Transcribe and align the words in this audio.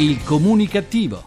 Il 0.00 0.24
comunicativo. 0.24 1.24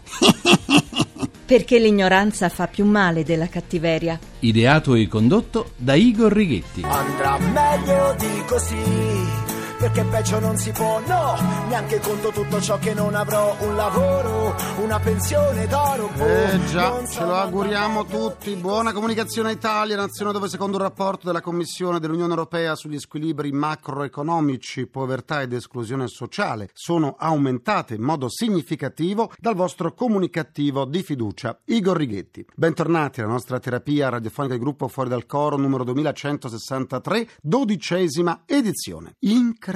Perché 1.46 1.78
l'ignoranza 1.78 2.48
fa 2.48 2.66
più 2.66 2.84
male 2.84 3.22
della 3.22 3.46
cattiveria. 3.46 4.18
Ideato 4.40 4.96
e 4.96 5.06
condotto 5.06 5.70
da 5.76 5.94
Igor 5.94 6.32
Righetti. 6.32 6.82
Andrà 6.82 7.38
meglio 7.38 8.16
di 8.18 8.42
così. 8.48 9.43
Perché 9.84 10.02
peggio 10.04 10.40
non 10.40 10.56
si 10.56 10.70
può, 10.70 10.98
no, 11.06 11.36
neanche 11.68 12.00
conto 12.00 12.30
tutto 12.30 12.58
ciò 12.58 12.78
che 12.78 12.94
non 12.94 13.14
avrò, 13.14 13.54
un 13.60 13.76
lavoro, 13.76 14.56
una 14.82 14.98
pensione 14.98 15.66
d'oro. 15.66 16.08
boh, 16.16 16.24
Eh 16.24 16.64
già, 16.70 17.06
ce 17.06 17.20
lo 17.22 17.34
auguriamo 17.34 18.06
tutti. 18.06 18.54
Buona 18.54 18.94
comunicazione 18.94 19.50
a 19.50 19.52
Italia, 19.52 19.94
nazione 19.94 20.32
dove 20.32 20.48
secondo 20.48 20.78
un 20.78 20.84
rapporto 20.84 21.26
della 21.26 21.42
Commissione 21.42 22.00
dell'Unione 22.00 22.30
Europea 22.30 22.74
sugli 22.76 22.98
squilibri 22.98 23.52
macroeconomici, 23.52 24.86
povertà 24.86 25.42
ed 25.42 25.52
esclusione 25.52 26.08
sociale 26.08 26.70
sono 26.72 27.16
aumentate 27.18 27.92
in 27.92 28.02
modo 28.02 28.30
significativo 28.30 29.32
dal 29.38 29.54
vostro 29.54 29.92
comunicativo 29.92 30.86
di 30.86 31.02
fiducia, 31.02 31.60
Igor 31.66 31.98
Righetti. 31.98 32.46
Bentornati 32.54 33.20
alla 33.20 33.32
nostra 33.32 33.60
terapia 33.60 34.08
radiofonica 34.08 34.54
di 34.54 34.60
gruppo 34.60 34.88
Fuori 34.88 35.10
dal 35.10 35.26
Coro 35.26 35.58
numero 35.58 35.84
2163, 35.84 37.28
dodicesima 37.42 38.44
edizione. 38.46 39.16
Incredibile. 39.18 39.72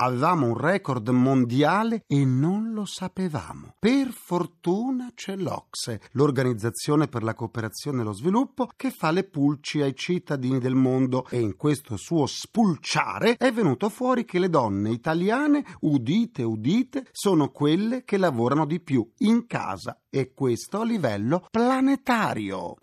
Avevamo 0.00 0.46
un 0.46 0.56
record 0.56 1.08
mondiale 1.08 2.04
e 2.06 2.24
non 2.24 2.72
lo 2.72 2.84
sapevamo. 2.84 3.74
Per 3.80 4.12
fortuna 4.12 5.10
c'è 5.12 5.34
l'Ocse, 5.34 6.00
l'Organizzazione 6.12 7.08
per 7.08 7.24
la 7.24 7.34
cooperazione 7.34 8.02
e 8.02 8.04
lo 8.04 8.12
sviluppo, 8.12 8.68
che 8.76 8.92
fa 8.92 9.10
le 9.10 9.24
pulci 9.24 9.82
ai 9.82 9.96
cittadini 9.96 10.60
del 10.60 10.76
mondo. 10.76 11.26
E 11.30 11.40
in 11.40 11.56
questo 11.56 11.96
suo 11.96 12.26
spulciare 12.26 13.36
è 13.36 13.50
venuto 13.50 13.88
fuori 13.88 14.24
che 14.24 14.38
le 14.38 14.48
donne 14.48 14.90
italiane, 14.90 15.64
udite 15.80 16.44
udite, 16.44 17.08
sono 17.10 17.50
quelle 17.50 18.04
che 18.04 18.18
lavorano 18.18 18.66
di 18.66 18.78
più 18.78 19.04
in 19.18 19.48
casa 19.48 20.00
e 20.08 20.32
questo 20.32 20.80
a 20.80 20.84
livello 20.84 21.44
planetario 21.50 22.76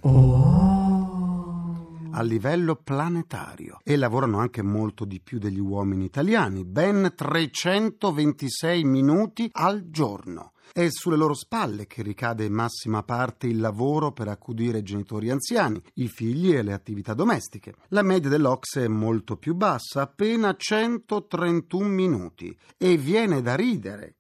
a 2.16 2.22
livello 2.22 2.76
planetario 2.76 3.80
e 3.84 3.98
lavorano 3.98 4.40
anche 4.40 4.62
molto 4.62 5.04
di 5.04 5.20
più 5.20 5.38
degli 5.38 5.60
uomini 5.60 6.06
italiani, 6.06 6.64
ben 6.64 7.12
326 7.14 8.84
minuti 8.86 9.50
al 9.52 9.90
giorno. 9.90 10.54
È 10.72 10.88
sulle 10.90 11.18
loro 11.18 11.34
spalle 11.34 11.88
che 11.88 12.02
ricade 12.02 12.46
in 12.46 12.54
massima 12.54 13.04
parte 13.04 13.48
il 13.48 13.60
lavoro 13.60 14.14
per 14.14 14.30
accudire 14.30 14.80
i 14.80 14.84
genitori 14.84 15.30
anziani, 15.30 15.82
i 15.96 16.08
figli 16.08 16.54
e 16.54 16.64
le 16.64 16.74
attività 16.74 17.14
domestiche. 17.14 17.76
La 17.90 18.02
media 18.02 18.30
dell'Ocse 18.30 18.86
è 18.86 18.88
molto 18.88 19.36
più 19.36 19.54
bassa, 19.54 20.02
appena 20.02 20.56
131 20.56 21.88
minuti, 21.88 22.58
e 22.78 22.96
viene 22.96 23.42
da 23.42 23.56
ridere. 23.56 24.16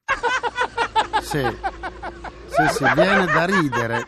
Sì, 1.22 1.42
sì, 2.48 2.74
sì, 2.74 2.84
viene 2.94 3.26
da 3.26 3.46
ridere. 3.46 4.08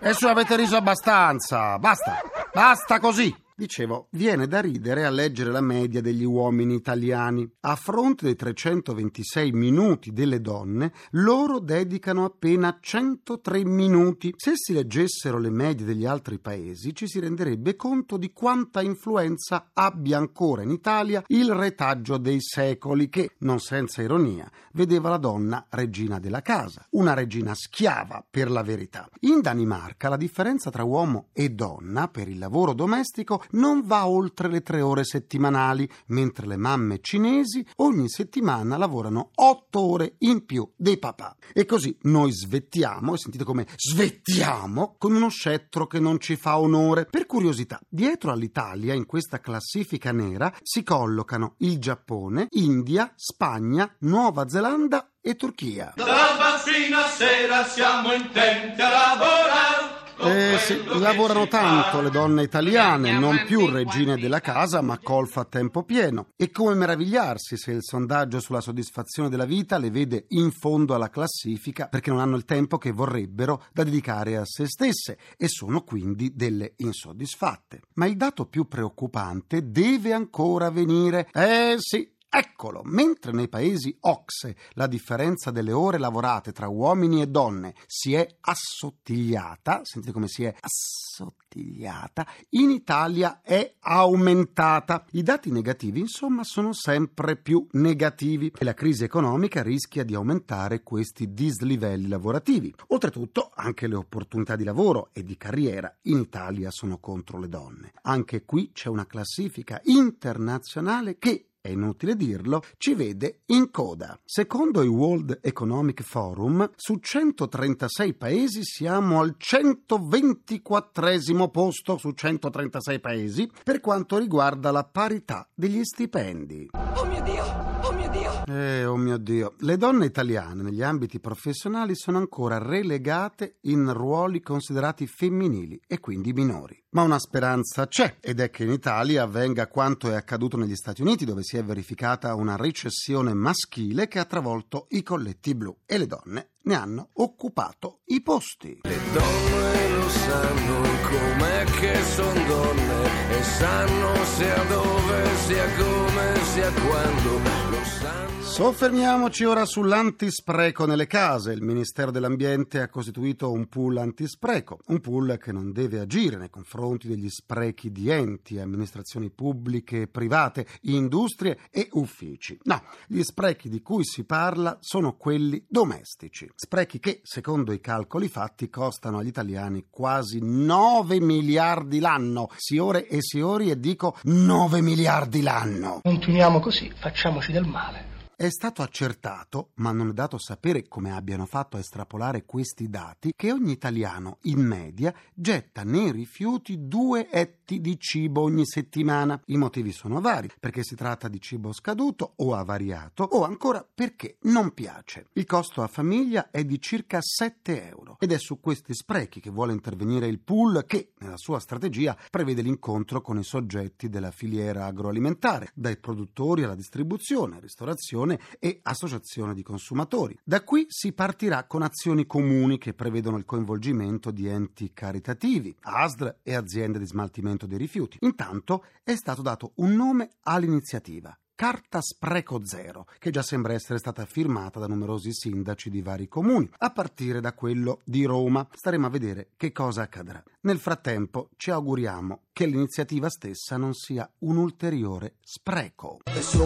E 0.00 0.12
su 0.12 0.26
avete 0.26 0.56
riso 0.56 0.76
abbastanza. 0.76 1.78
Basta, 1.78 2.20
basta 2.52 2.98
così. 2.98 3.43
Dicevo, 3.56 4.08
viene 4.10 4.48
da 4.48 4.60
ridere 4.60 5.04
a 5.04 5.10
leggere 5.10 5.52
la 5.52 5.60
media 5.60 6.00
degli 6.00 6.24
uomini 6.24 6.74
italiani. 6.74 7.48
A 7.60 7.76
fronte 7.76 8.24
dei 8.24 8.34
326 8.34 9.52
minuti 9.52 10.12
delle 10.12 10.40
donne, 10.40 10.92
loro 11.12 11.60
dedicano 11.60 12.24
appena 12.24 12.76
103 12.80 13.64
minuti. 13.64 14.34
Se 14.36 14.54
si 14.56 14.72
leggessero 14.72 15.38
le 15.38 15.50
medie 15.50 15.86
degli 15.86 16.04
altri 16.04 16.40
paesi, 16.40 16.96
ci 16.96 17.06
si 17.06 17.20
renderebbe 17.20 17.76
conto 17.76 18.16
di 18.16 18.32
quanta 18.32 18.82
influenza 18.82 19.70
abbia 19.72 20.18
ancora 20.18 20.62
in 20.62 20.70
Italia 20.70 21.22
il 21.28 21.52
retaggio 21.52 22.18
dei 22.18 22.40
secoli 22.40 23.08
che, 23.08 23.36
non 23.38 23.60
senza 23.60 24.02
ironia, 24.02 24.50
vedeva 24.72 25.10
la 25.10 25.18
donna 25.18 25.64
regina 25.70 26.18
della 26.18 26.42
casa, 26.42 26.84
una 26.90 27.14
regina 27.14 27.54
schiava 27.54 28.26
per 28.28 28.50
la 28.50 28.64
verità. 28.64 29.08
In 29.20 29.40
Danimarca 29.40 30.08
la 30.08 30.16
differenza 30.16 30.70
tra 30.70 30.82
uomo 30.82 31.28
e 31.32 31.50
donna 31.50 32.08
per 32.08 32.26
il 32.28 32.38
lavoro 32.38 32.72
domestico 32.72 33.42
non 33.52 33.82
va 33.86 34.06
oltre 34.06 34.48
le 34.48 34.62
tre 34.62 34.80
ore 34.80 35.04
settimanali, 35.04 35.88
mentre 36.06 36.46
le 36.46 36.56
mamme 36.56 37.00
cinesi 37.00 37.64
ogni 37.76 38.08
settimana 38.08 38.76
lavorano 38.76 39.30
otto 39.34 39.80
ore 39.80 40.14
in 40.18 40.44
più 40.44 40.68
dei 40.76 40.98
papà. 40.98 41.36
E 41.52 41.64
così 41.64 41.96
noi 42.02 42.32
svettiamo, 42.32 43.14
e 43.14 43.18
sentite 43.18 43.44
come 43.44 43.66
svettiamo, 43.76 44.96
con 44.98 45.14
uno 45.14 45.28
scettro 45.28 45.86
che 45.86 46.00
non 46.00 46.20
ci 46.20 46.36
fa 46.36 46.58
onore. 46.58 47.06
Per 47.06 47.26
curiosità, 47.26 47.80
dietro 47.88 48.30
all'Italia 48.30 48.94
in 48.94 49.06
questa 49.06 49.40
classifica 49.40 50.12
nera 50.12 50.52
si 50.62 50.82
collocano 50.82 51.54
il 51.58 51.78
Giappone, 51.78 52.46
India, 52.50 53.12
Spagna, 53.16 53.92
Nuova 54.00 54.48
Zelanda 54.48 55.10
e 55.20 55.36
Turchia. 55.36 55.92
Dalla 55.96 56.36
mattina 56.38 57.06
a 57.06 57.08
sera 57.08 57.64
siamo 57.64 58.12
intenti 58.12 58.80
a 58.80 58.88
lavorare. 58.88 59.93
Eh 60.16 60.58
sì, 60.58 60.82
lavorano 60.98 61.48
tanto 61.48 62.00
le 62.00 62.10
donne 62.10 62.42
italiane, 62.42 63.18
non 63.18 63.42
più 63.46 63.66
regine 63.66 64.16
della 64.16 64.40
casa, 64.40 64.80
ma 64.80 64.98
colfa 64.98 65.40
a 65.42 65.44
tempo 65.44 65.82
pieno. 65.82 66.28
E 66.36 66.50
come 66.50 66.74
meravigliarsi 66.74 67.56
se 67.56 67.72
il 67.72 67.82
sondaggio 67.82 68.40
sulla 68.40 68.60
soddisfazione 68.60 69.28
della 69.28 69.44
vita 69.44 69.76
le 69.76 69.90
vede 69.90 70.26
in 70.28 70.50
fondo 70.50 70.94
alla 70.94 71.10
classifica 71.10 71.88
perché 71.88 72.10
non 72.10 72.20
hanno 72.20 72.36
il 72.36 72.44
tempo 72.44 72.78
che 72.78 72.92
vorrebbero 72.92 73.64
da 73.72 73.82
dedicare 73.82 74.36
a 74.36 74.44
se 74.44 74.66
stesse 74.66 75.18
e 75.36 75.48
sono 75.48 75.82
quindi 75.82 76.32
delle 76.34 76.74
insoddisfatte. 76.76 77.82
Ma 77.94 78.06
il 78.06 78.16
dato 78.16 78.46
più 78.46 78.66
preoccupante 78.66 79.70
deve 79.70 80.12
ancora 80.12 80.70
venire. 80.70 81.28
Eh 81.32 81.74
sì, 81.78 82.13
Eccolo, 82.36 82.80
mentre 82.82 83.30
nei 83.30 83.46
paesi 83.46 83.96
OXE 84.00 84.56
la 84.72 84.88
differenza 84.88 85.52
delle 85.52 85.70
ore 85.70 85.98
lavorate 85.98 86.50
tra 86.50 86.66
uomini 86.66 87.22
e 87.22 87.28
donne 87.28 87.74
si 87.86 88.12
è 88.14 88.26
assottigliata, 88.40 89.82
sentite 89.84 90.12
come 90.12 90.26
si 90.26 90.42
è 90.42 90.52
assottigliata, 90.58 92.26
in 92.50 92.70
Italia 92.70 93.40
è 93.40 93.76
aumentata. 93.78 95.04
I 95.12 95.22
dati 95.22 95.52
negativi, 95.52 96.00
insomma, 96.00 96.42
sono 96.42 96.72
sempre 96.72 97.36
più 97.36 97.64
negativi 97.72 98.52
e 98.58 98.64
la 98.64 98.74
crisi 98.74 99.04
economica 99.04 99.62
rischia 99.62 100.02
di 100.02 100.16
aumentare 100.16 100.82
questi 100.82 101.32
dislivelli 101.32 102.08
lavorativi. 102.08 102.74
Oltretutto, 102.88 103.52
anche 103.54 103.86
le 103.86 103.94
opportunità 103.94 104.56
di 104.56 104.64
lavoro 104.64 105.10
e 105.12 105.22
di 105.22 105.36
carriera 105.36 105.96
in 106.02 106.18
Italia 106.18 106.72
sono 106.72 106.98
contro 106.98 107.38
le 107.38 107.48
donne. 107.48 107.92
Anche 108.02 108.44
qui 108.44 108.72
c'è 108.72 108.88
una 108.88 109.06
classifica 109.06 109.80
internazionale 109.84 111.16
che 111.16 111.50
è 111.64 111.70
inutile 111.70 112.14
dirlo, 112.14 112.62
ci 112.76 112.92
vede 112.92 113.40
in 113.46 113.70
coda. 113.70 114.20
Secondo 114.22 114.82
il 114.82 114.90
World 114.90 115.38
Economic 115.40 116.02
Forum, 116.02 116.70
su 116.76 116.98
136 116.98 118.12
paesi 118.12 118.62
siamo 118.62 119.20
al 119.20 119.36
124 119.38 121.50
posto 121.50 121.96
su 121.96 122.10
136 122.10 123.00
paesi 123.00 123.50
per 123.62 123.80
quanto 123.80 124.18
riguarda 124.18 124.70
la 124.70 124.84
parità 124.84 125.48
degli 125.54 125.82
stipendi. 125.82 126.68
Oh 126.96 127.06
mio 127.06 127.22
Dio! 127.22 127.44
Oh 127.80 127.92
mio 127.92 128.00
Dio! 128.00 128.03
Eh, 128.46 128.84
oh 128.84 128.96
mio 128.96 129.16
Dio, 129.16 129.54
le 129.60 129.78
donne 129.78 130.04
italiane 130.04 130.62
negli 130.62 130.82
ambiti 130.82 131.18
professionali 131.18 131.96
sono 131.96 132.18
ancora 132.18 132.58
relegate 132.58 133.56
in 133.62 133.90
ruoli 133.92 134.42
considerati 134.42 135.06
femminili 135.06 135.80
e 135.86 135.98
quindi 135.98 136.32
minori. 136.32 136.78
Ma 136.90 137.02
una 137.02 137.18
speranza 137.18 137.86
c'è 137.86 138.16
ed 138.20 138.40
è 138.40 138.50
che 138.50 138.64
in 138.64 138.72
Italia 138.72 139.22
avvenga 139.22 139.66
quanto 139.68 140.10
è 140.10 140.14
accaduto 140.14 140.58
negli 140.58 140.76
Stati 140.76 141.00
Uniti 141.00 141.24
dove 141.24 141.42
si 141.42 141.56
è 141.56 141.64
verificata 141.64 142.34
una 142.34 142.56
recessione 142.56 143.32
maschile 143.32 144.08
che 144.08 144.18
ha 144.18 144.24
travolto 144.26 144.86
i 144.90 145.02
colletti 145.02 145.54
blu 145.54 145.74
e 145.86 145.96
le 145.96 146.06
donne 146.06 146.48
ne 146.64 146.74
hanno 146.74 147.10
occupato 147.14 148.00
i 148.06 148.22
posti. 148.22 148.80
Le 148.82 148.98
donne 149.12 149.88
lo 149.90 150.08
sanno 150.08 150.80
com'è 151.08 151.64
che 151.64 152.02
son 152.02 152.46
donne 152.46 153.30
e 153.30 153.42
sanno 153.42 154.24
sia 154.24 154.62
dove, 154.64 155.36
sia 155.46 155.74
come, 155.76 156.44
sia 156.52 156.72
quando 156.72 157.32
lo 157.70 157.84
sanno. 157.84 158.24
Soffermiamoci 158.54 159.42
ora 159.42 159.64
sull'antispreco 159.64 160.86
nelle 160.86 161.08
case. 161.08 161.50
Il 161.50 161.62
Ministero 161.62 162.12
dell'Ambiente 162.12 162.80
ha 162.80 162.88
costituito 162.88 163.50
un 163.50 163.66
pool 163.66 163.96
antispreco, 163.96 164.78
un 164.86 165.00
pool 165.00 165.38
che 165.42 165.50
non 165.50 165.72
deve 165.72 165.98
agire 165.98 166.36
nei 166.36 166.50
confronti 166.50 167.08
degli 167.08 167.28
sprechi 167.28 167.90
di 167.90 168.10
enti, 168.10 168.60
amministrazioni 168.60 169.30
pubbliche 169.30 170.02
e 170.02 170.06
private, 170.06 170.68
industrie 170.82 171.58
e 171.68 171.88
uffici. 171.94 172.56
No, 172.62 172.80
gli 173.08 173.22
sprechi 173.22 173.68
di 173.68 173.82
cui 173.82 174.04
si 174.04 174.22
parla 174.22 174.78
sono 174.80 175.16
quelli 175.16 175.64
domestici. 175.68 176.48
Sprechi 176.56 177.00
che, 177.00 177.20
secondo 177.24 177.72
i 177.72 177.80
calcoli 177.80 178.28
fatti, 178.28 178.70
costano 178.70 179.18
agli 179.18 179.26
italiani 179.26 179.86
quasi 179.90 180.38
9 180.40 181.20
miliardi 181.20 181.98
l'anno. 181.98 182.48
Siore 182.56 183.08
e 183.08 183.20
siori 183.20 183.70
e 183.70 183.80
dico 183.80 184.16
9 184.22 184.80
miliardi 184.80 185.42
l'anno. 185.42 185.98
Continuiamo 186.02 186.60
così, 186.60 186.92
facciamoci 186.94 187.50
del 187.50 187.66
male. 187.66 188.13
È 188.36 188.48
stato 188.48 188.82
accertato, 188.82 189.70
ma 189.74 189.92
non 189.92 190.08
è 190.08 190.12
dato 190.12 190.38
sapere 190.38 190.88
come 190.88 191.12
abbiano 191.12 191.46
fatto 191.46 191.76
a 191.76 191.80
estrapolare 191.80 192.44
questi 192.44 192.88
dati, 192.88 193.32
che 193.36 193.52
ogni 193.52 193.70
italiano 193.70 194.38
in 194.42 194.58
media 194.58 195.14
getta 195.32 195.84
nei 195.84 196.10
rifiuti 196.10 196.88
due 196.88 197.30
etti 197.30 197.80
di 197.80 197.96
cibo 197.96 198.40
ogni 198.40 198.66
settimana. 198.66 199.40
I 199.46 199.56
motivi 199.56 199.92
sono 199.92 200.20
vari, 200.20 200.50
perché 200.58 200.82
si 200.82 200.96
tratta 200.96 201.28
di 201.28 201.40
cibo 201.40 201.72
scaduto 201.72 202.32
o 202.34 202.56
avariato, 202.56 203.22
o 203.22 203.44
ancora 203.44 203.86
perché 203.94 204.38
non 204.42 204.74
piace. 204.74 205.28
Il 205.34 205.46
costo 205.46 205.82
a 205.82 205.86
famiglia 205.86 206.50
è 206.50 206.64
di 206.64 206.80
circa 206.80 207.20
7 207.22 207.88
euro 207.88 208.16
ed 208.18 208.32
è 208.32 208.38
su 208.38 208.58
questi 208.58 208.94
sprechi 208.94 209.38
che 209.38 209.50
vuole 209.50 209.72
intervenire 209.72 210.26
il 210.26 210.40
pool 210.40 210.84
che, 210.88 211.12
nella 211.18 211.36
sua 211.36 211.60
strategia, 211.60 212.18
prevede 212.30 212.62
l'incontro 212.62 213.20
con 213.20 213.38
i 213.38 213.44
soggetti 213.44 214.08
della 214.08 214.32
filiera 214.32 214.86
agroalimentare, 214.86 215.70
dai 215.72 215.98
produttori 215.98 216.64
alla 216.64 216.74
distribuzione, 216.74 217.60
ristorazione 217.60 218.22
e 218.58 218.80
associazione 218.82 219.54
di 219.54 219.62
consumatori. 219.62 220.38
Da 220.42 220.62
qui 220.62 220.86
si 220.88 221.12
partirà 221.12 221.64
con 221.64 221.82
azioni 221.82 222.26
comuni 222.26 222.78
che 222.78 222.94
prevedono 222.94 223.36
il 223.36 223.44
coinvolgimento 223.44 224.30
di 224.30 224.46
enti 224.46 224.92
caritativi, 224.92 225.74
ASDR 225.80 226.36
e 226.42 226.54
aziende 226.54 226.98
di 226.98 227.06
smaltimento 227.06 227.66
dei 227.66 227.78
rifiuti. 227.78 228.18
Intanto 228.20 228.84
è 229.02 229.14
stato 229.14 229.42
dato 229.42 229.72
un 229.76 229.94
nome 229.94 230.30
all'iniziativa. 230.42 231.36
Carta 231.56 232.00
Spreco 232.00 232.66
Zero, 232.66 233.06
che 233.18 233.30
già 233.30 233.42
sembra 233.42 233.74
essere 233.74 234.00
stata 234.00 234.26
firmata 234.26 234.80
da 234.80 234.88
numerosi 234.88 235.32
sindaci 235.32 235.88
di 235.88 236.02
vari 236.02 236.26
comuni, 236.26 236.68
a 236.78 236.90
partire 236.90 237.40
da 237.40 237.52
quello 237.54 238.00
di 238.04 238.24
Roma. 238.24 238.66
Staremo 238.72 239.06
a 239.06 239.10
vedere 239.10 239.50
che 239.56 239.70
cosa 239.70 240.02
accadrà. 240.02 240.42
Nel 240.62 240.80
frattempo 240.80 241.50
ci 241.56 241.70
auguriamo 241.70 242.43
che 242.54 242.66
l'iniziativa 242.66 243.28
stessa 243.28 243.76
non 243.76 243.94
sia 243.94 244.30
un 244.38 244.56
ulteriore 244.56 245.34
spreco. 245.42 246.20
E 246.24 246.40
e. 246.40 246.64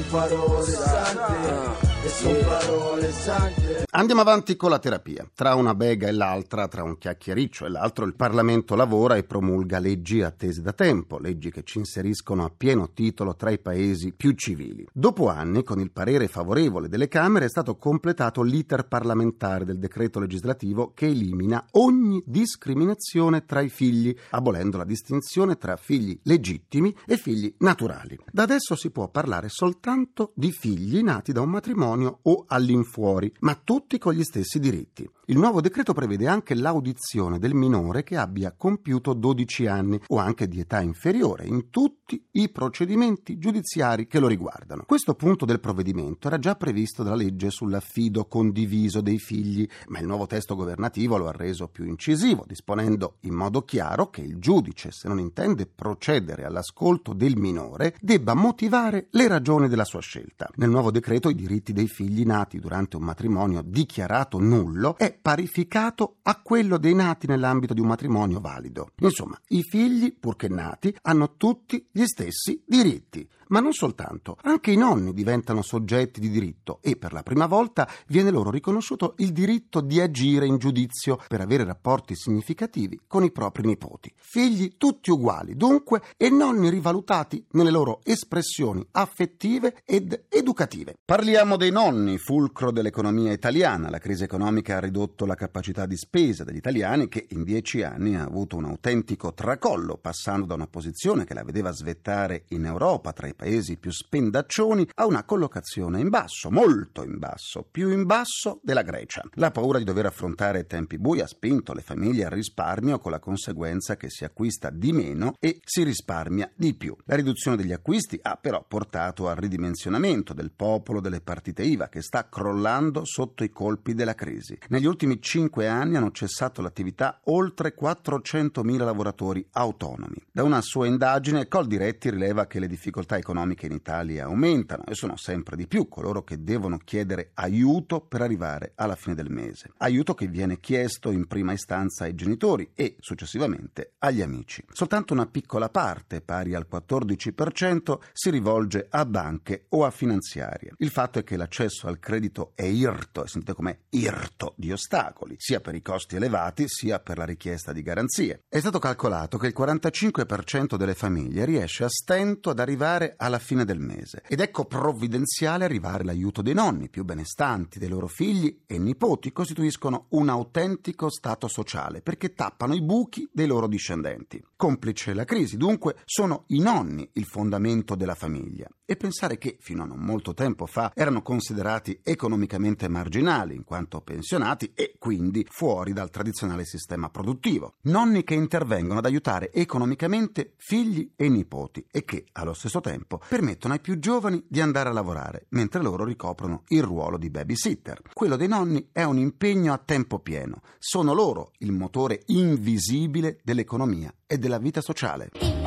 Andiamo 3.91 4.21
avanti 4.21 4.55
con 4.55 4.69
la 4.69 4.79
terapia. 4.79 5.29
Tra 5.35 5.55
una 5.55 5.75
bega 5.75 6.07
e 6.07 6.13
l'altra, 6.13 6.69
tra 6.69 6.83
un 6.83 6.99
chiacchiericcio 6.99 7.65
e 7.65 7.71
l'altro, 7.71 8.05
il 8.05 8.15
Parlamento 8.15 8.75
lavora 8.75 9.17
e 9.17 9.25
promulga 9.25 9.79
leggi 9.79 10.21
attese 10.21 10.61
da 10.61 10.75
tempo, 10.75 11.19
leggi 11.19 11.51
che 11.51 11.65
ci 11.65 11.79
inseriscono 11.79 12.45
a 12.45 12.53
pieno 12.55 12.93
titolo 12.93 13.35
tra 13.35 13.51
i 13.51 13.59
paesi 13.59 14.13
più 14.13 14.33
civili. 14.33 14.87
Dopo 14.93 15.29
anni, 15.29 15.63
con 15.63 15.81
il 15.81 15.91
parere 15.91 16.29
favorevole 16.29 16.89
delle 16.89 17.09
Camere, 17.09 17.47
è 17.47 17.49
stato 17.49 17.77
completato 17.77 18.43
l'iter 18.43 18.87
parlamentare 18.87 19.65
del 19.65 19.79
decreto 19.79 20.21
legislativo 20.21 20.93
che 20.93 21.07
elimina 21.07 21.65
ogni 21.73 22.23
discriminazione 22.27 23.47
tra 23.47 23.63
i 23.63 23.71
figli, 23.71 24.15
abolendo 24.31 24.77
la 24.77 24.85
distinzione 24.85 25.57
tra 25.57 25.77
figli 25.81 26.19
legittimi 26.25 26.95
e 27.07 27.17
figli 27.17 27.55
naturali. 27.59 28.19
Da 28.31 28.43
adesso 28.43 28.77
si 28.77 28.91
può 28.91 29.09
parlare 29.09 29.49
soltanto 29.49 30.33
di 30.35 30.53
figli 30.53 31.03
nati 31.03 31.33
da 31.33 31.41
un 31.41 31.51
matrimonio 31.51 32.21
o 32.23 32.45
all'infuori, 32.47 33.33
ma 33.41 33.55
tutti 33.63 33.99
con 33.99 34.13
gli 34.15 34.23
stessi 34.23 34.59
diritti. 34.59 35.09
Il 35.31 35.37
nuovo 35.37 35.61
decreto 35.61 35.93
prevede 35.93 36.27
anche 36.27 36.55
l'audizione 36.55 37.39
del 37.39 37.53
minore 37.53 38.03
che 38.03 38.17
abbia 38.17 38.55
compiuto 38.57 39.13
12 39.13 39.67
anni 39.67 40.01
o 40.07 40.17
anche 40.17 40.49
di 40.49 40.59
età 40.59 40.81
inferiore 40.81 41.45
in 41.45 41.69
tutti 41.69 42.27
i 42.33 42.49
procedimenti 42.49 43.37
giudiziari 43.37 44.07
che 44.07 44.21
lo 44.21 44.27
riguardano. 44.27 44.85
Questo 44.87 45.15
punto 45.15 45.45
del 45.45 45.61
provvedimento 45.61 46.29
era 46.29 46.39
già 46.39 46.55
previsto 46.55 47.03
dalla 47.03 47.15
legge 47.15 47.51
sull'affido 47.51 48.25
condiviso 48.25 49.03
dei 49.03 49.19
figli, 49.19 49.69
ma 49.89 49.99
il 49.99 50.07
nuovo 50.07 50.27
testo 50.27 50.55
governativo 50.55 51.19
lo 51.19 51.29
ha 51.29 51.33
reso 51.33 51.69
più 51.69 51.85
incisivo, 51.85 52.45
disponendo 52.47 53.19
in 53.21 53.35
modo 53.35 53.63
chiaro 53.65 54.09
che 54.09 54.23
il 54.23 54.39
giudice, 54.39 54.91
se 54.93 55.09
non 55.09 55.19
intende 55.19 55.67
procedere 55.75 56.45
all'ascolto 56.45 57.13
del 57.13 57.37
minore, 57.37 57.95
debba 58.01 58.35
motivare 58.35 59.09
le 59.11 59.29
ragioni 59.29 59.69
della 59.69 59.85
sua 59.85 60.01
scelta. 60.01 60.49
Nel 60.57 60.71
nuovo 60.71 60.91
decreto 60.91 61.29
i 61.29 61.35
diritti 61.35 61.73
dei 61.73 61.89
figli 61.89 62.25
nati 62.25 62.59
durante 62.59 62.97
un 62.97 63.05
matrimonio 63.05 63.63
dichiarato 63.63 64.39
nullo 64.39 64.97
è 64.97 65.17
parificato 65.21 66.17
a 66.23 66.41
quello 66.43 66.79
dei 66.79 66.95
nati 66.95 67.27
nell'ambito 67.27 67.75
di 67.75 67.81
un 67.81 67.87
matrimonio 67.87 68.41
valido. 68.41 68.91
Insomma, 69.01 69.39
i 69.49 69.63
figli, 69.63 70.15
purché 70.19 70.49
nati, 70.49 70.95
hanno 71.03 71.37
tutti 71.37 71.87
gli 71.91 72.05
stessi 72.05 72.63
diritti. 72.67 73.29
Ma 73.49 73.61
non 73.61 73.73
soltanto, 73.73 74.37
anche 74.43 74.71
i 74.71 74.77
nonni 74.77 75.13
diventano 75.13 75.63
soggetti 75.63 76.21
di 76.21 76.29
diritto 76.29 76.79
e 76.83 76.97
per 76.97 77.13
la 77.13 77.23
prima 77.23 77.47
volta 77.47 77.89
viene 78.07 78.31
loro 78.31 78.51
riconosciuto 78.51 79.15
il 79.19 79.33
diritto 79.33 79.81
di 79.81 80.01
agire 80.01 80.47
in 80.47 80.59
giudizio 80.59 81.19
per 81.29 81.41
avere 81.41 81.65
rapporti 81.65 82.15
significativi 82.15 83.01
con 83.07 83.25
i 83.25 83.31
propri 83.31 83.67
nipoti. 83.67 84.13
Figli 84.17 84.77
tutti 84.77 85.11
uguali, 85.11 85.57
dunque, 85.57 86.03
e 86.17 86.29
nonni 86.31 86.69
rivalutati 86.69 87.45
nelle 87.53 87.71
loro 87.71 88.01
espressioni 88.05 88.87
affettive 88.93 89.83
ed 89.85 90.27
educative. 90.29 90.97
Parliamo 91.05 91.57
dei 91.57 91.71
nonni, 91.71 92.19
fulcro 92.19 92.71
dell'economia 92.71 93.33
italiana. 93.33 93.91
La 93.91 93.99
crisi 93.99 94.25
economica 94.25 94.77
ha 94.77 94.81
ridotto 94.81 95.25
la 95.25 95.35
capacità 95.35 95.87
di 95.87 95.97
spesa 95.97 96.45
degli 96.45 96.57
italiani 96.57 97.09
che 97.09 97.27
in 97.31 97.45
dieci 97.45 97.83
anni 97.83 98.17
ha 98.17 98.25
avuto 98.25 98.57
un 98.57 98.67
autentico 98.67 99.33
tracollo, 99.33 99.97
passando 99.97 100.47
da 100.47 100.55
una 100.55 100.67
posizione 100.67 101.25
che 101.25 101.35
la 101.35 101.45
vedeva 101.45 101.73
svettare 101.73 102.45
in 102.49 102.65
Europa 102.65 103.13
tra 103.13 103.27
i 103.27 103.35
paesi 103.39 103.77
più 103.77 103.93
spendaccioni 103.93 104.91
a 104.97 105.07
una 105.07 105.23
collocazione 105.23 106.01
in 106.01 106.09
basso, 106.09 106.51
molto 106.51 107.05
in 107.05 107.19
basso, 107.19 107.65
più 107.71 107.91
in 107.91 108.05
basso 108.05 108.59
della 108.65 108.83
Grecia. 108.83 109.23
La 109.35 109.53
paura 109.53 109.79
di 109.79 109.85
dover 109.85 110.07
affrontare 110.07 110.67
tempi 110.67 110.99
bui 110.99 111.21
ha 111.21 111.27
spinto 111.29 111.73
le 111.73 111.81
famiglie 111.81 112.25
al 112.25 112.33
risparmio 112.33 112.99
con 112.99 113.13
la 113.13 113.21
conseguenza 113.21 113.97
che 113.97 114.11
si 114.11 114.25
acquista 114.25 114.71
di 114.71 114.93
meno 114.93 115.35
e 115.39 115.61
si 115.65 115.85
risparmia 115.85 116.51
di 116.57 116.75
più. 116.75 116.97
La 117.05 117.15
riduzione 117.15 117.57
degli 117.57 117.73
acquisti 117.73 118.19
ha 118.21 118.37
però 118.37 118.65
portato 118.67 119.29
al 119.29 119.37
ridimensionamento 119.37 120.35
del 120.35 120.51
popolo 120.51 121.01
delle 121.01 121.21
partite 121.21 121.63
IVA 121.63 121.89
che 121.89 122.03
sta 122.03 122.29
crollando 122.29 123.05
sotto 123.05 123.45
i 123.45 123.51
colpi 123.51 123.95
della 123.95 124.17
crisi. 124.17 124.59
Negli 124.71 124.87
ultimi 124.87 125.23
cinque 125.23 125.69
anni 125.69 125.97
hanno 125.97 126.11
cessato 126.11 126.61
l'attività 126.61 127.21
oltre 127.27 127.77
400.000 127.81 128.79
lavoratori 128.79 129.47
autonomi. 129.53 130.21
Da 130.33 130.43
una 130.43 130.61
sua 130.61 130.89
indagine 130.89 131.47
Coldiretti 131.47 132.11
rileva 132.11 132.47
che 132.47 132.59
le 132.59 132.67
difficoltà 132.67 133.15
economiche 133.15 133.27
in 133.33 133.73
Italia 133.73 134.25
aumentano 134.25 134.85
e 134.87 134.95
sono 134.95 135.17
sempre 135.17 135.57
di 135.57 135.67
più 135.67 135.89
coloro 135.89 136.23
che 136.23 136.43
devono 136.43 136.79
chiedere 136.79 137.31
aiuto 137.35 138.01
per 138.01 138.23
arrivare 138.23 138.73
alla 138.75 138.95
fine 138.95 139.15
del 139.15 139.31
mese. 139.31 139.73
Aiuto 139.79 140.15
che 140.15 140.27
viene 140.27 140.61
chiesto 140.61 141.11
in 141.11 141.27
prima 141.27 141.53
istanza 141.53 142.05
ai 142.05 142.15
genitori 142.15 142.71
e 142.75 142.97
successivamente 143.01 143.93
agli 143.99 144.23
amici. 144.23 144.65
Soltanto 144.73 145.13
una 145.13 145.27
piccola 145.27 145.69
parte, 145.69 146.21
pari 146.21 146.55
al 146.55 146.67
14%, 146.71 147.99
si 148.13 148.31
rivolge 148.31 148.87
a 148.89 149.05
banche 149.05 149.67
o 149.71 149.85
a 149.85 149.91
finanziarie. 149.91 150.73
Il 150.79 150.91
fatto 150.91 151.19
è 151.19 151.25
che 151.25 151.37
l'accesso 151.37 151.87
al 151.87 151.99
credito 151.99 152.53
è 152.55 152.65
irto, 152.65 153.25
e 153.25 153.29
sentite 153.29 153.55
com'è 153.55 153.77
irto 153.91 154.55
di 154.57 154.73
ostacoli, 154.73 155.37
sia 155.39 155.61
per 155.61 155.75
i 155.75 155.83
costi 155.83 156.17
elevati 156.17 156.65
sia 156.67 156.99
per 156.99 157.19
la 157.19 157.25
richiesta 157.25 157.73
di 157.73 157.83
garanzie. 157.83 158.43
È 158.49 158.59
stato 158.59 158.79
calcolato 158.79 159.39
che 159.39 159.49
il 159.49 159.55
45% 159.57 160.77
delle 160.77 160.95
famiglie 160.95 161.45
riesce 161.45 161.85
a 161.85 161.89
stento 161.89 162.51
ad 162.51 162.59
arrivare 162.59 163.15
alla 163.19 163.39
fine 163.39 163.65
del 163.65 163.79
mese 163.79 164.23
ed 164.27 164.41
ecco 164.41 164.65
provvidenziale 164.65 165.65
arrivare 165.65 166.05
l'aiuto 166.05 166.43
dei 166.43 166.55
nonni 166.55 166.89
più 166.89 167.05
benestanti, 167.05 167.79
dei 167.79 167.89
loro 167.89 168.07
figli 168.07 168.63
e 168.67 168.79
nipoti 168.79 169.33
costituiscono 169.33 170.07
un 170.11 170.29
autentico 170.29 171.11
stato 171.11 171.49
sociale 171.49 172.01
perché 172.01 172.33
tappano 172.33 172.75
i 172.75 172.83
buchi 172.83 173.29
dei 173.33 173.47
loro 173.47 173.67
discendenti. 173.67 174.43
Complice 174.57 175.15
la 175.15 175.25
crisi, 175.25 175.57
dunque, 175.57 175.97
sono 176.05 176.45
i 176.49 176.61
nonni 176.61 177.09
il 177.15 177.27
fondamento 177.27 177.95
della 177.95 178.15
famiglia 178.15 178.69
e 178.85 178.97
pensare 178.97 179.39
che 179.39 179.57
fino 179.61 179.83
a 179.83 179.87
non 179.87 179.99
molto 179.99 180.33
tempo 180.33 180.67
fa 180.67 180.93
erano 180.95 181.23
considerati 181.23 182.01
economicamente 182.03 182.89
marginali 182.89 183.55
in 183.55 183.65
quanto 183.65 184.01
pensionati 184.01 184.73
e 184.75 184.95
quindi 184.99 185.47
fuori 185.49 185.93
dal 185.93 186.11
tradizionale 186.11 186.65
sistema 186.65 187.11
produttivo. 187.11 187.75
Nonni 187.83 188.25
che 188.25 188.35
intervengono 188.35 189.01
ad 189.01 189.05
aiutare 189.05 189.53
economicamente 189.53 190.55
figli 190.57 191.13
e 191.17 191.29
nipoti 191.29 191.85
e 191.91 192.05
che 192.05 192.27
allo 192.33 192.55
stesso 192.55 192.81
tempo 192.81 193.08
permettono 193.17 193.73
ai 193.73 193.81
più 193.81 193.99
giovani 193.99 194.45
di 194.47 194.61
andare 194.61 194.91
a 194.91 194.93
lavorare 194.93 195.47
mentre 195.51 195.81
loro 195.81 196.05
ricoprono 196.05 196.65
il 196.69 196.83
ruolo 196.83 197.17
di 197.17 197.31
babysitter. 197.31 198.03
Quello 198.13 198.37
dei 198.37 198.49
nonni 198.49 198.91
è 198.93 199.05
un 199.05 199.17
impegno 199.19 199.73
a 199.73 199.79
tempo 199.79 200.19
pieno. 200.19 200.61
Sono 200.79 201.15
loro 201.15 201.53
il 201.59 201.73
motore 201.73 202.25
invisibile 202.27 203.39
dell'economia 203.43 204.13
e 204.27 204.37
della 204.37 204.59
vita 204.59 204.83
sociale. 204.83 205.58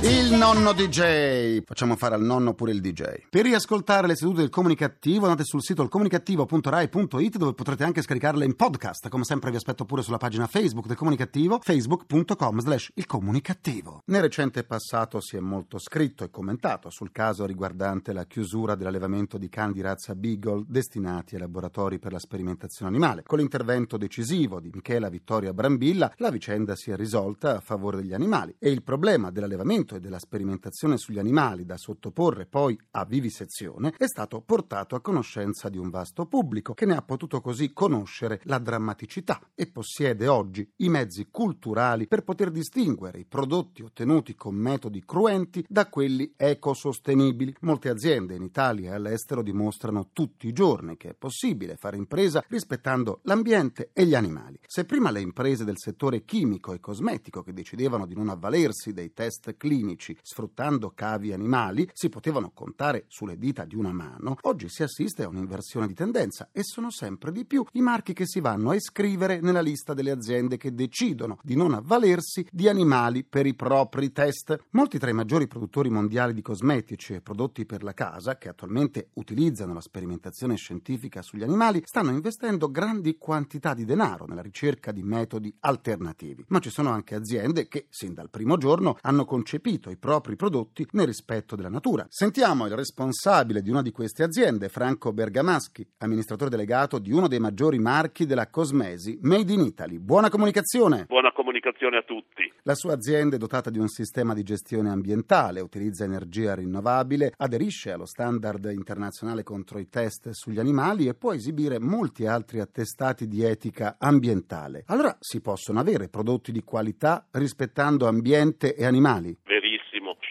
Il 0.00 0.32
nonno 0.34 0.72
DJ. 0.74 1.64
Facciamo 1.64 1.96
fare 1.96 2.14
al 2.14 2.22
nonno 2.22 2.54
pure 2.54 2.70
il 2.70 2.80
DJ. 2.80 3.26
Per 3.28 3.42
riascoltare 3.42 4.06
le 4.06 4.14
sedute 4.14 4.42
del 4.42 4.48
comunicativo 4.48 5.24
andate 5.24 5.42
sul 5.42 5.60
sito 5.60 5.82
ilcomunicativo.rai.it 5.82 7.36
dove 7.36 7.52
potrete 7.52 7.82
anche 7.82 8.02
scaricarle 8.02 8.44
in 8.44 8.54
podcast. 8.54 9.08
Come 9.08 9.24
sempre 9.24 9.50
vi 9.50 9.56
aspetto 9.56 9.84
pure 9.84 10.02
sulla 10.02 10.16
pagina 10.16 10.46
Facebook 10.46 10.86
del 10.86 10.96
comunicativo 10.96 11.58
facebook.com 11.60 12.60
slash 12.60 12.92
il 12.94 13.06
comunicativo. 13.06 14.02
Nel 14.06 14.22
recente 14.22 14.62
passato 14.62 15.20
si 15.20 15.36
è 15.36 15.40
molto 15.40 15.80
scritto 15.80 16.22
e 16.22 16.30
commentato 16.30 16.90
sul 16.90 17.10
caso 17.10 17.44
riguardante 17.44 18.12
la 18.12 18.24
chiusura 18.24 18.76
dell'allevamento 18.76 19.36
di 19.36 19.48
cani 19.48 19.72
di 19.72 19.80
razza 19.80 20.14
Beagle 20.14 20.62
destinati 20.68 21.34
ai 21.34 21.40
laboratori 21.40 21.98
per 21.98 22.12
la 22.12 22.20
sperimentazione 22.20 22.92
animale. 22.92 23.24
Con 23.24 23.38
l'intervento 23.38 23.96
decisivo 23.96 24.60
di 24.60 24.70
Michela 24.72 25.08
Vittoria 25.08 25.52
Brambilla 25.52 26.12
la 26.18 26.30
vicenda 26.30 26.76
si 26.76 26.92
è 26.92 26.96
risolta 26.96 27.56
a 27.56 27.60
favore 27.60 27.96
degli 27.96 28.14
animali 28.14 28.54
e 28.60 28.70
il 28.70 28.84
problema 28.84 29.32
dell'allevamento 29.32 29.86
e 29.98 30.00
della 30.00 30.18
sperimentazione 30.18 30.96
sugli 30.96 31.18
animali 31.18 31.64
da 31.64 31.76
sottoporre 31.76 32.46
poi 32.46 32.78
a 32.92 33.04
vivisezione 33.04 33.92
è 33.96 34.06
stato 34.06 34.40
portato 34.40 34.94
a 34.94 35.00
conoscenza 35.00 35.68
di 35.68 35.76
un 35.76 35.90
vasto 35.90 36.26
pubblico 36.26 36.72
che 36.72 36.86
ne 36.86 36.96
ha 36.96 37.02
potuto 37.02 37.40
così 37.40 37.72
conoscere 37.72 38.40
la 38.44 38.58
drammaticità 38.58 39.40
e 39.54 39.66
possiede 39.66 40.26
oggi 40.26 40.68
i 40.76 40.88
mezzi 40.88 41.28
culturali 41.30 42.06
per 42.06 42.22
poter 42.22 42.50
distinguere 42.50 43.18
i 43.18 43.24
prodotti 43.24 43.82
ottenuti 43.82 44.34
con 44.34 44.54
metodi 44.54 45.04
cruenti 45.04 45.64
da 45.68 45.88
quelli 45.88 46.32
ecosostenibili. 46.36 47.54
Molte 47.60 47.88
aziende 47.88 48.34
in 48.34 48.42
Italia 48.42 48.92
e 48.92 48.94
all'estero 48.94 49.42
dimostrano 49.42 50.10
tutti 50.12 50.46
i 50.46 50.52
giorni 50.52 50.96
che 50.96 51.10
è 51.10 51.14
possibile 51.14 51.76
fare 51.76 51.96
impresa 51.96 52.44
rispettando 52.48 53.20
l'ambiente 53.24 53.90
e 53.92 54.06
gli 54.06 54.14
animali. 54.14 54.58
Se 54.66 54.84
prima 54.84 55.10
le 55.10 55.20
imprese 55.20 55.64
del 55.64 55.78
settore 55.78 56.24
chimico 56.24 56.72
e 56.72 56.80
cosmetico 56.80 57.42
che 57.42 57.52
decidevano 57.52 58.06
di 58.06 58.14
non 58.14 58.28
avvalersi 58.28 58.92
dei 58.92 59.12
test 59.12 59.56
clinici 59.56 59.77
clinici 59.78 60.16
sfruttando 60.20 60.90
cavi 60.90 61.32
animali 61.32 61.88
si 61.92 62.08
potevano 62.08 62.50
contare 62.50 63.04
sulle 63.06 63.38
dita 63.38 63.64
di 63.64 63.76
una 63.76 63.92
mano, 63.92 64.36
oggi 64.42 64.68
si 64.68 64.82
assiste 64.82 65.22
a 65.22 65.28
un'inversione 65.28 65.86
di 65.86 65.94
tendenza 65.94 66.48
e 66.52 66.62
sono 66.64 66.90
sempre 66.90 67.30
di 67.30 67.44
più 67.44 67.64
i 67.72 67.80
marchi 67.80 68.12
che 68.12 68.26
si 68.26 68.40
vanno 68.40 68.70
a 68.70 68.74
iscrivere 68.74 69.40
nella 69.40 69.60
lista 69.60 69.94
delle 69.94 70.10
aziende 70.10 70.56
che 70.56 70.74
decidono 70.74 71.38
di 71.42 71.54
non 71.54 71.74
avvalersi 71.74 72.46
di 72.50 72.68
animali 72.68 73.24
per 73.24 73.46
i 73.46 73.54
propri 73.54 74.10
test. 74.10 74.56
Molti 74.70 74.98
tra 74.98 75.10
i 75.10 75.14
maggiori 75.14 75.46
produttori 75.46 75.90
mondiali 75.90 76.34
di 76.34 76.42
cosmetici 76.42 77.14
e 77.14 77.20
prodotti 77.20 77.64
per 77.64 77.82
la 77.82 77.94
casa, 77.94 78.36
che 78.36 78.48
attualmente 78.48 79.10
utilizzano 79.14 79.74
la 79.74 79.80
sperimentazione 79.80 80.56
scientifica 80.56 81.22
sugli 81.22 81.42
animali, 81.42 81.82
stanno 81.84 82.10
investendo 82.10 82.70
grandi 82.70 83.16
quantità 83.16 83.74
di 83.74 83.84
denaro 83.84 84.26
nella 84.26 84.42
ricerca 84.42 84.90
di 84.90 85.02
metodi 85.02 85.54
alternativi. 85.60 86.44
Ma 86.48 86.58
ci 86.58 86.70
sono 86.70 86.90
anche 86.90 87.14
aziende 87.14 87.68
che, 87.68 87.86
sin 87.90 88.14
dal 88.14 88.30
primo 88.30 88.56
giorno, 88.56 88.96
hanno 89.02 89.24
concepito 89.24 89.67
concepito 89.68 89.90
i 89.90 89.96
propri 89.96 90.34
prodotti 90.34 90.86
nel 90.92 91.06
rispetto 91.06 91.54
della 91.54 91.68
natura. 91.68 92.06
Sentiamo 92.08 92.64
il 92.66 92.74
responsabile 92.74 93.60
di 93.60 93.68
una 93.68 93.82
di 93.82 93.90
queste 93.90 94.22
aziende, 94.22 94.68
Franco 94.68 95.12
Bergamaschi, 95.12 95.86
amministratore 95.98 96.48
delegato 96.48 96.98
di 96.98 97.12
uno 97.12 97.28
dei 97.28 97.38
maggiori 97.38 97.78
marchi 97.78 98.24
della 98.24 98.48
Cosmesi, 98.48 99.18
Made 99.22 99.52
in 99.52 99.60
Italy. 99.60 99.98
Buona 99.98 100.30
comunicazione! 100.30 101.04
Buona 101.06 101.32
comunicazione 101.32 101.98
a 101.98 102.02
tutti! 102.02 102.50
La 102.62 102.74
sua 102.74 102.94
azienda 102.94 103.36
è 103.36 103.38
dotata 103.38 103.70
di 103.70 103.78
un 103.78 103.88
sistema 103.88 104.34
di 104.34 104.42
gestione 104.42 104.90
ambientale, 104.90 105.60
utilizza 105.60 106.04
energia 106.04 106.54
rinnovabile, 106.54 107.32
aderisce 107.36 107.92
allo 107.92 108.06
standard 108.06 108.70
internazionale 108.72 109.42
contro 109.42 109.78
i 109.78 109.88
test 109.88 110.30
sugli 110.30 110.58
animali 110.58 111.06
e 111.08 111.14
può 111.14 111.32
esibire 111.32 111.78
molti 111.78 112.26
altri 112.26 112.60
attestati 112.60 113.26
di 113.26 113.42
etica 113.42 113.96
ambientale. 113.98 114.84
Allora 114.86 115.16
si 115.20 115.40
possono 115.40 115.80
avere 115.80 116.08
prodotti 116.08 116.52
di 116.52 116.62
qualità 116.62 117.26
rispettando 117.30 118.06
ambiente 118.06 118.74
e 118.74 118.84
animali? 118.84 119.36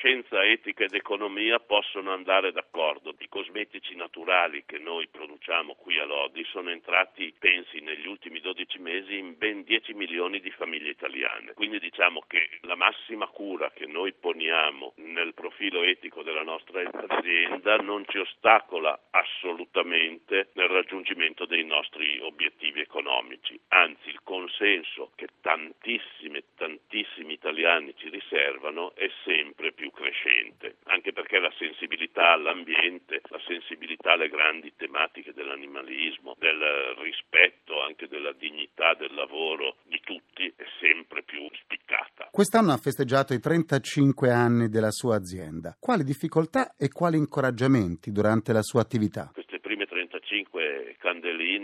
Scienza, 0.08 0.42
etica 0.46 0.86
ed 0.86 0.94
economia 0.94 1.60
possono 1.60 2.14
andare 2.14 2.54
d'accordo. 2.54 3.14
I 3.20 3.28
cosmetici 3.28 3.94
naturali 3.96 4.64
che 4.66 4.78
noi 4.78 5.06
produciamo 5.10 5.76
qui 5.76 6.00
a 6.00 6.06
Lodi 6.06 6.46
sono 6.46 6.70
entrati, 6.70 7.34
pensi, 7.38 7.82
negli 7.82 8.08
ultimi 8.08 8.40
12 8.40 8.80
mesi 8.80 9.18
in 9.18 9.38
ben 9.38 9.64
10 9.64 9.94
milioni 9.96 10.40
di 10.40 10.50
famiglie 10.52 10.92
italiane. 10.92 11.52
Quindi 11.54 11.80
diciamo 11.80 12.24
che 12.26 12.48
la 12.62 12.76
massima 12.76 13.28
cura 13.28 13.70
che 13.72 13.86
noi 13.86 14.14
poniamo 14.14 14.94
nel 14.98 15.34
profilo 15.34 15.84
etico 15.84 16.24
della 16.24 16.44
nostra 16.44 16.90
azienda 17.08 17.76
non 17.78 18.06
ci 18.08 18.20
ostacola 18.20 18.98
assolutamente 19.12 20.52
nel 20.54 20.70
raggiungimento 20.70 21.46
dei 21.46 21.66
nostri 21.66 22.20
obiettivi 22.22 22.80
economici. 22.80 23.60
Anzi, 23.70 24.08
il 24.08 24.22
consenso 24.24 25.12
che 25.16 25.28
tantissimi, 25.42 26.42
tantissimi 26.56 27.34
italiani 27.34 27.94
ci 27.98 28.08
riservano 28.10 28.96
è 28.96 29.10
sempre 29.26 29.74
più 29.74 29.92
crescente, 29.98 30.78
anche 30.86 31.12
perché 31.12 31.40
la 31.40 31.52
sensibilità 31.58 32.34
all'ambiente, 32.34 33.22
la 33.30 33.42
sensibilità 33.48 34.14
alle 34.14 34.30
grandi 34.30 34.72
tematiche 34.78 35.34
dell'animalismo, 35.34 36.36
del 36.38 36.62
rispetto 37.02 37.82
anche 37.82 38.08
della 38.08 38.34
dignità 38.34 38.94
del 38.94 39.14
lavoro 39.16 39.78
di 39.86 40.00
tutti 40.04 40.46
è 40.56 40.66
sempre 40.80 41.24
più 41.24 41.50
spiccata. 41.64 42.30
Quest'anno 42.32 42.72
ha 42.72 42.78
festeggiato 42.78 43.34
i 43.34 43.40
35 43.40 44.30
anni 44.30 44.70
della 44.70 44.92
sua 44.92 45.16
azienda. 45.16 45.76
Quali 45.80 46.04
difficoltà 46.04 46.76
e 46.78 46.90
quali 46.90 47.18
incoraggiamenti 47.18 48.12
durante 48.12 48.54
la 48.54 48.62
sua 48.62 48.82
attività? 48.82 49.32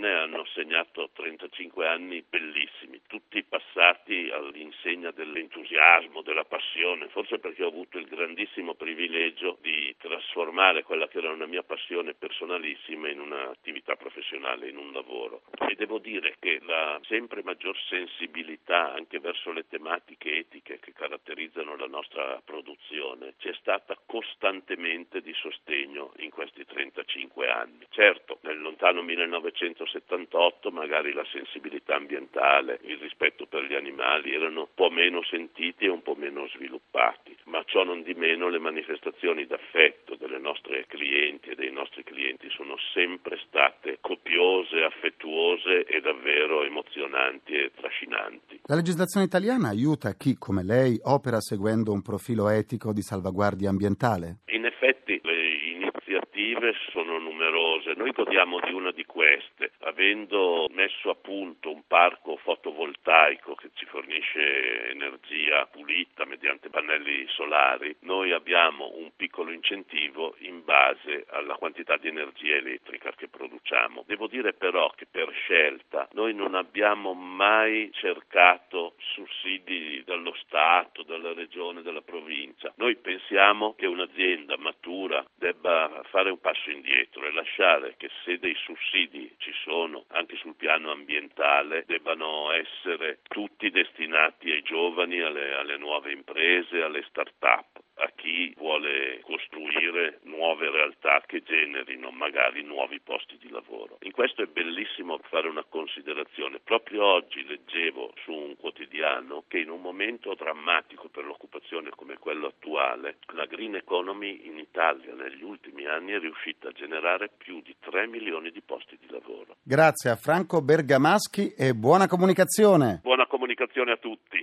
Queste 0.04 0.10
prime 0.10 0.12
35 0.12 0.12
candeline 0.12 0.20
hanno 0.22 0.46
segnato 0.54 1.10
35 1.14 1.88
anni 1.88 2.26
bellissimi, 2.28 3.00
tutti 3.08 3.42
passati 3.44 4.30
all'insegna 4.32 5.12
dell'entusiasmo, 5.12 6.22
della 6.22 6.44
passione, 6.44 7.08
forse 7.08 7.40
perché 7.40 7.64
ho 7.64 7.70
avuto 7.70 7.98
il 7.98 8.08
grandissimo 8.08 8.76
privilegio 8.76 9.58
di 9.62 9.83
trasformare 10.04 10.84
quella 10.84 11.08
che 11.08 11.20
era 11.20 11.32
una 11.32 11.46
mia 11.46 11.64
passione 11.64 12.14
personalissima 12.14 13.08
in 13.08 13.22
un'attività 13.22 13.96
professionale, 13.96 14.68
in 14.68 14.76
un 14.76 14.92
lavoro. 14.92 15.44
E 15.70 15.76
devo 15.76 15.98
dire 15.98 16.36
che 16.40 16.60
la 16.66 17.00
sempre 17.04 17.42
maggior 17.42 17.78
sensibilità 17.88 18.92
anche 18.92 19.22
verso 19.22 19.54
le 19.54 19.66
tematiche 19.70 20.40
etiche 20.40 20.80
che 20.80 20.92
caratterizzano 20.92 21.78
la 21.78 21.88
nostra 21.88 22.42
produzione 22.44 23.36
ci 23.38 23.48
è 23.48 23.54
stata 23.54 23.98
costantemente 24.06 25.22
di 25.22 25.34
sostegno 25.36 26.12
in 26.18 26.32
questi 26.32 26.66
35 26.66 27.50
anni. 27.50 27.88
Certo, 27.90 28.40
nel 28.42 28.60
lontano 28.60 29.02
1978 29.04 30.70
magari 30.72 31.14
la 31.14 31.26
sensibilità 31.32 31.96
ambientale, 31.96 32.80
il 32.84 32.98
rispetto 32.98 33.46
per 33.46 33.64
gli 33.64 33.74
animali 33.74 34.34
erano 34.34 34.62
un 34.62 34.74
po' 34.74 34.90
meno 34.90 35.24
sentiti 35.24 35.86
e 35.86 35.90
un 35.90 36.02
po' 36.02 36.16
meno 36.16 36.46
sviluppati, 36.50 37.38
ma 37.46 37.64
ciò 37.64 37.86
non 37.86 38.04
di 38.04 38.14
meno 38.16 38.50
le 38.50 38.60
manifestazioni 38.60 39.46
d'affetto 39.46 39.93
delle 40.34 40.40
nostre 40.40 40.86
clienti 40.88 41.50
e 41.50 41.56
dei 41.56 41.72
nostri 41.72 42.04
clienti 42.04 42.50
sono 42.50 42.76
sempre 42.94 43.40
state 43.46 44.00
copiose, 44.02 44.84
affettuose 44.84 45.86
e 45.86 46.02
davvero 46.02 46.64
emozionanti 46.64 47.54
e 47.54 47.72
trascinanti. 47.76 48.62
La 48.66 48.76
legislazione 48.76 49.28
italiana 49.28 49.70
aiuta 49.70 50.16
chi 50.16 50.36
come 50.38 50.64
lei 50.64 51.00
opera 51.04 51.40
seguendo 51.40 51.92
un 51.92 52.02
profilo 52.02 52.50
etico 52.50 52.94
di 52.94 53.02
salvaguardia 53.02 53.70
ambientale? 53.70 54.40
In 54.48 54.66
effetti 54.66 55.20
le 55.22 55.42
iniziative 55.76 56.74
sono 56.92 57.20
numerose, 57.20 57.94
noi 57.96 58.12
godiamo 58.12 58.60
di 58.62 58.74
una 58.74 58.92
di 58.92 59.06
queste, 59.06 59.53
avendo 59.80 60.68
messo 60.72 61.10
a 61.10 61.16
punto 61.16 61.72
un 61.72 61.86
parco 61.88 62.38
fotovoltaico 62.38 63.56
che 63.56 63.70
ci 63.74 63.86
fornisce 63.86 64.90
energia 64.90 65.66
pulita 65.66 66.26
mediante 66.26 66.70
pannelli 66.70 67.26
solari, 67.30 67.96
noi 68.02 68.32
abbiamo 68.32 68.92
un 68.96 69.12
piccolo 69.16 69.52
incentivo 69.52 70.36
in 70.40 70.64
base 70.64 71.26
alla 71.30 71.56
quantità 71.56 71.98
di 71.98 72.08
energia 72.08 72.56
elettrica 72.56 73.12
che 73.16 73.28
produciamo. 73.28 74.04
Devo 74.08 74.28
dire 74.28 74.54
però 74.54 74.90
che 74.96 75.06
per 75.10 75.32
scelta 75.32 76.08
noi 76.14 76.34
non 76.34 76.56
abbiamo 76.56 77.14
mai 77.14 77.90
cercato 77.94 78.96
sussidi 78.98 80.04
dallo 80.06 80.34
Stato, 80.44 81.04
dalla 81.04 81.34
Regione, 81.34 81.82
dalla 81.82 82.02
provincia. 82.02 82.74
Noi 82.78 82.96
pensiamo 82.96 83.74
che 83.76 83.86
un'azienda 83.86 84.58
matura 84.58 85.26
debba 85.36 86.02
fare 86.10 86.30
un 86.30 86.40
passo 86.40 86.70
indietro 86.70 87.26
e 87.26 87.32
lasciare 87.32 87.96
che 87.98 88.10
se 88.24 88.38
dei 88.40 88.56
sussidi 88.56 89.34
ci 89.38 89.53
sono 89.64 90.06
anche 90.10 90.36
sul 90.38 90.56
piano 90.56 90.92
ambientale 90.92 91.84
debbano 91.86 92.52
essere 92.52 93.20
tutti 93.24 93.70
destinati 93.70 94.52
ai 94.52 94.62
giovani, 94.62 95.22
alle, 95.22 95.54
alle 95.54 95.78
nuove 95.78 96.12
imprese, 96.12 96.82
alle 96.82 97.04
start-up 97.10 97.82
a 97.96 98.12
chi 98.16 98.54
vuole 98.58 99.20
costruire 99.22 100.20
nuove 100.64 100.70
realtà 100.70 101.22
che 101.26 101.44
generino 101.44 102.12
magari 102.12 102.64
nuovi 102.64 103.00
posti 103.02 103.38
di 103.40 103.50
lavoro. 103.50 103.98
In 104.02 104.12
questo 104.12 104.44
è 104.44 104.46
bellissimo 104.46 105.20
fare 105.30 105.50
una 105.50 105.66
considerazione. 105.68 106.60
Proprio 106.64 107.04
oggi 107.04 107.44
leggevo 107.46 108.14
su 108.24 108.32
un 108.32 108.56
quotidiano 108.58 109.44
che 109.48 109.60
in 109.60 109.70
un 109.70 109.82
momento 109.82 110.34
drammatico 110.36 111.10
per 111.10 111.26
l'occupazione 111.26 111.90
come 111.90 112.18
quello 112.18 112.48
attuale, 112.48 113.18
la 113.34 113.46
green 113.46 113.76
economy 113.76 114.42
in 114.46 114.58
Italia 114.58 115.14
negli 115.14 115.44
ultimi 115.44 115.86
anni 115.86 116.14
è 116.14 116.20
riuscita 116.20 116.70
a 116.70 116.72
generare 116.72 117.30
più 117.36 117.62
di 117.62 117.76
3 117.80 118.08
milioni 118.08 118.52
di 118.52 118.62
posti 118.62 118.98
di 119.00 119.08
lavoro. 119.10 119.56
Grazie 119.62 120.12
a 120.12 120.16
Franco 120.16 120.62
Bergamaschi 120.62 121.54
e 121.58 121.74
buona 121.74 122.08
comunicazione. 122.08 123.00
Buona 123.02 123.28
comunicazione 123.28 123.92
a 123.92 123.98
tutti. 123.98 124.42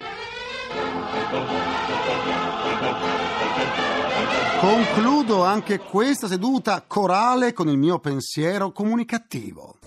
Concludo 4.60 5.42
anche 5.42 5.78
questa 5.78 6.28
seduta 6.28 6.84
corale 6.86 7.54
con 7.54 7.70
il 7.70 7.78
mio 7.78 7.98
pensiero 7.98 8.72
comunicativo. 8.72 9.78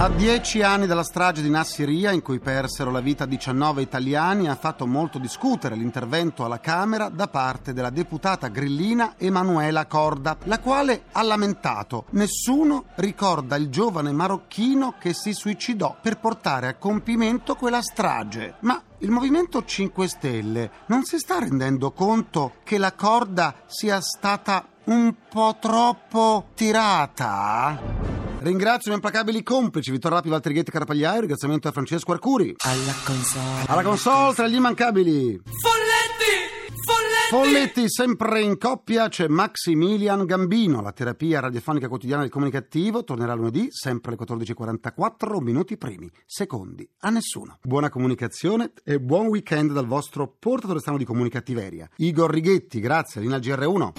A 0.00 0.08
dieci 0.08 0.62
anni 0.62 0.86
dalla 0.86 1.02
strage 1.02 1.42
di 1.42 1.50
Nassiria, 1.50 2.10
in 2.10 2.22
cui 2.22 2.38
persero 2.38 2.90
la 2.90 3.00
vita 3.00 3.26
19 3.26 3.82
italiani, 3.82 4.48
ha 4.48 4.54
fatto 4.54 4.86
molto 4.86 5.18
discutere 5.18 5.76
l'intervento 5.76 6.42
alla 6.42 6.58
Camera 6.58 7.10
da 7.10 7.28
parte 7.28 7.74
della 7.74 7.90
deputata 7.90 8.48
grillina 8.48 9.16
Emanuela 9.18 9.84
Corda, 9.84 10.38
la 10.44 10.58
quale 10.58 11.02
ha 11.12 11.20
lamentato 11.22 12.06
nessuno 12.12 12.84
ricorda 12.94 13.56
il 13.56 13.68
giovane 13.68 14.10
marocchino 14.10 14.94
che 14.98 15.12
si 15.12 15.34
suicidò 15.34 15.98
per 16.00 16.16
portare 16.18 16.68
a 16.68 16.76
compimento 16.76 17.54
quella 17.54 17.82
strage. 17.82 18.54
Ma 18.60 18.82
il 19.00 19.10
Movimento 19.10 19.62
5 19.62 20.08
Stelle 20.08 20.70
non 20.86 21.04
si 21.04 21.18
sta 21.18 21.40
rendendo 21.40 21.92
conto 21.92 22.54
che 22.64 22.78
la 22.78 22.94
corda 22.94 23.54
sia 23.66 24.00
stata 24.00 24.66
un 24.84 25.14
po' 25.28 25.58
troppo 25.60 26.46
tirata? 26.54 28.09
Ringrazio 28.42 28.90
i 28.90 28.94
miei 28.94 28.96
implacabili 28.96 29.42
complici 29.42 29.90
Vittorio 29.90 30.16
Rapi, 30.16 30.30
Valtrighetti 30.30 30.70
Carapagliaio. 30.70 31.20
Ringraziamento 31.20 31.68
a 31.68 31.72
Francesco 31.72 32.12
Arcuri. 32.12 32.54
Alla 32.60 32.94
console. 33.04 33.64
Alla 33.66 33.82
console 33.82 34.34
tra 34.34 34.48
gli 34.48 34.54
immancabili. 34.54 35.42
Folletti! 35.44 36.72
Folletti! 36.86 37.28
Folletti, 37.28 37.84
sempre 37.90 38.40
in 38.40 38.56
coppia, 38.56 39.08
c'è 39.08 39.28
Maximilian 39.28 40.24
Gambino. 40.24 40.80
La 40.80 40.92
terapia 40.92 41.40
radiofonica 41.40 41.86
quotidiana 41.88 42.22
del 42.22 42.30
comunicativo 42.30 43.04
tornerà 43.04 43.34
lunedì, 43.34 43.68
sempre 43.70 44.16
alle 44.16 44.24
14.44, 44.24 45.42
minuti 45.42 45.76
primi, 45.76 46.10
secondi, 46.24 46.88
a 47.00 47.10
nessuno. 47.10 47.58
Buona 47.60 47.90
comunicazione 47.90 48.72
e 48.84 48.98
buon 48.98 49.26
weekend 49.26 49.72
dal 49.72 49.86
vostro 49.86 50.34
portatore 50.38 50.80
strano 50.80 50.96
di 50.96 51.04
comunicattiveria. 51.04 51.86
Igor 51.96 52.30
Righetti, 52.30 52.80
grazie, 52.80 53.20
Lina 53.20 53.36
GR1. 53.36 53.90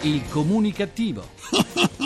Il 0.00 0.22
comunicativo. 0.30 1.24